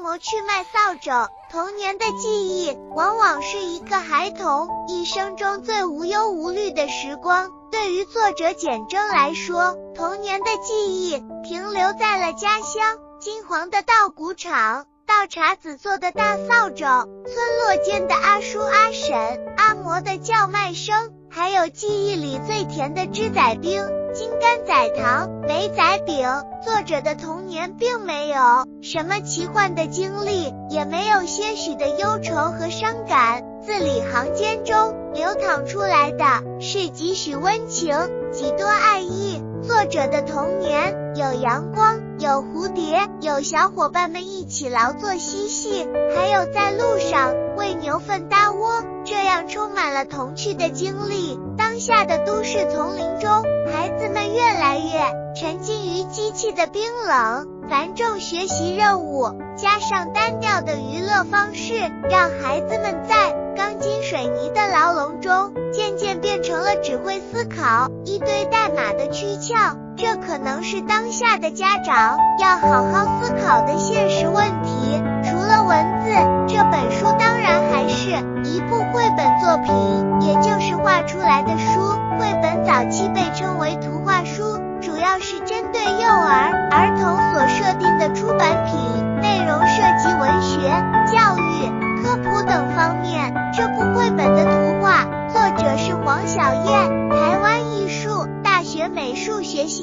[0.00, 1.28] 嬷去卖扫帚。
[1.50, 7.50] 童年的记忆往往是一个孩童一生中最无忧无虑的时光。
[7.70, 14.86] 对于作者简真来说，童年的记忆停留在了家乡金黄的稻谷场。
[15.06, 19.18] 倒茬子做的大扫帚，村落间的阿叔阿婶、
[19.56, 23.80] 阿嬷的叫卖声，还有记忆里最甜的芝仔冰、
[24.12, 26.28] 金柑仔糖、梅仔饼。
[26.64, 36.24] 作者的童年并没有什么奇幻的经历，也没有些许的忧愁和伤感，字里行间中流淌出来的
[36.60, 37.94] 是几许温情，
[38.32, 39.40] 几多爱意。
[39.62, 51.40] 作者的童年有阳光，有蝴蝶，有小伙伴们一起劳作嬉戏，还有在路上为牛粪搭窝，这样充满了童趣的经历。
[51.56, 53.42] 当下的都市丛林中，
[53.72, 61.74] 孩子们越来越沉浸于机器的冰冷、繁重学习任务，加上单调的娱乐方式，
[62.10, 65.54] 让孩子们在钢筋水泥的牢笼中。
[65.72, 74.26] 渐渐变成了只会思考一堆代码的躯壳，这可能是当下的家长要好好思考的现实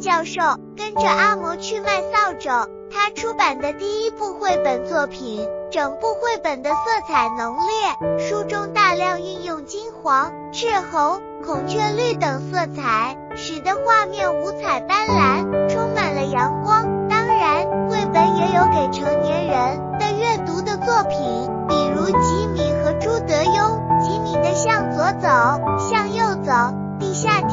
[0.00, 0.40] 教授。
[0.76, 5.46] 跟着阿嬷去卖扫帚，他出版的第一部绘本作品。
[5.70, 6.76] 整部绘本的色
[7.06, 17.08] 彩浓烈，书中大量运用金黄、赤红、孔雀绿等色彩，使得画面五彩斑斓，充满了阳光。
[17.08, 23.78] 当然，绘本也有给成年人的阅读的作品，比如吉米和朱德庸。
[24.02, 25.28] 吉米的向左走，
[25.78, 27.49] 向右走，地下铁，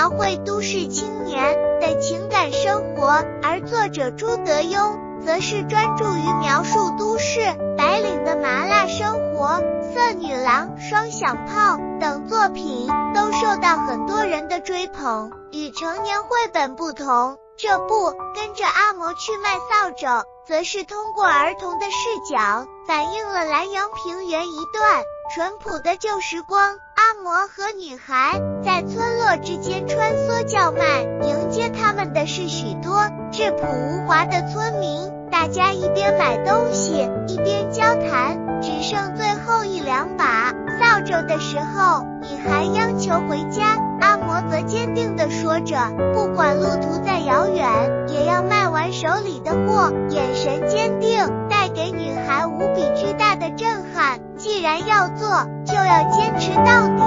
[0.00, 7.40] 描绘都市青年的情感生活；而作者朱德庸则是专注于描述都市
[7.76, 9.60] 白领的麻辣生活。
[9.92, 15.30] 色女郎、双响炮等作品都受到很多人的追捧。
[15.52, 20.24] 与成年绘本不同，这部跟着阿嬷去卖扫帚。
[20.50, 26.76] 则是通过儿童的视角，反映了南阳平原一段淳朴的旧时光。
[26.96, 33.00] 阿嬷和女孩在村落之间穿梭叫卖，迎接他们的是许多
[33.30, 35.08] 质朴无华的村民。
[35.30, 38.60] 大家一边买东西，一边交谈。
[38.60, 42.04] 只剩最后一两把扫帚的时候，
[42.44, 45.76] 还央求回家，阿嬷则坚定地说着，
[46.14, 47.66] 不管路途再遥远，
[48.08, 49.92] 也要卖完手里的货。
[50.08, 54.18] 眼神坚定，带给女孩无比巨大的震撼。
[54.36, 55.28] 既然要做，
[55.66, 56.99] 就要坚持到底。